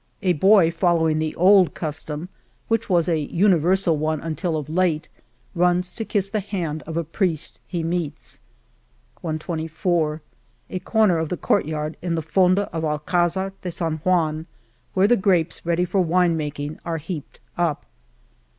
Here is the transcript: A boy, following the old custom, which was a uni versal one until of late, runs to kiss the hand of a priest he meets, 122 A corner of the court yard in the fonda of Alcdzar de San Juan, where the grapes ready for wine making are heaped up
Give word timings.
A 0.23 0.33
boy, 0.33 0.71
following 0.71 1.19
the 1.19 1.35
old 1.35 1.75
custom, 1.75 2.29
which 2.69 2.89
was 2.89 3.07
a 3.07 3.19
uni 3.19 3.57
versal 3.59 3.97
one 3.97 4.19
until 4.19 4.57
of 4.57 4.67
late, 4.67 5.09
runs 5.53 5.93
to 5.93 6.03
kiss 6.03 6.27
the 6.27 6.39
hand 6.39 6.81
of 6.87 6.97
a 6.97 7.03
priest 7.03 7.59
he 7.67 7.83
meets, 7.83 8.39
122 9.21 10.21
A 10.71 10.79
corner 10.79 11.19
of 11.19 11.29
the 11.29 11.37
court 11.37 11.67
yard 11.67 11.97
in 12.01 12.15
the 12.15 12.23
fonda 12.23 12.63
of 12.73 12.81
Alcdzar 12.83 13.53
de 13.61 13.69
San 13.69 13.97
Juan, 13.97 14.47
where 14.95 15.07
the 15.07 15.15
grapes 15.15 15.63
ready 15.67 15.85
for 15.85 16.01
wine 16.01 16.35
making 16.35 16.79
are 16.83 16.97
heaped 16.97 17.39
up 17.55 17.85